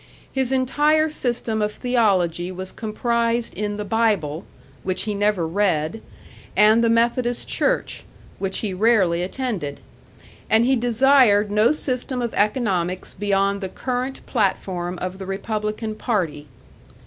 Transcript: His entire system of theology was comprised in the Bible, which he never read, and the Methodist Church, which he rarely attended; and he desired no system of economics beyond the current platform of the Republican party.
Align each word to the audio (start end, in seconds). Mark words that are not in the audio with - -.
His 0.31 0.51
entire 0.51 1.09
system 1.09 1.61
of 1.61 1.73
theology 1.73 2.51
was 2.51 2.71
comprised 2.71 3.53
in 3.53 3.77
the 3.77 3.85
Bible, 3.85 4.45
which 4.81 5.03
he 5.03 5.13
never 5.13 5.45
read, 5.47 6.01
and 6.57 6.83
the 6.83 6.89
Methodist 6.89 7.47
Church, 7.47 8.03
which 8.39 8.61
he 8.61 8.73
rarely 8.73 9.21
attended; 9.21 9.79
and 10.49 10.65
he 10.65 10.75
desired 10.75 11.51
no 11.51 11.71
system 11.71 12.19
of 12.19 12.33
economics 12.33 13.13
beyond 13.13 13.61
the 13.61 13.69
current 13.69 14.25
platform 14.25 14.97
of 14.99 15.19
the 15.19 15.27
Republican 15.27 15.93
party. 15.93 16.47